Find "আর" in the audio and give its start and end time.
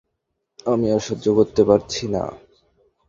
0.95-1.01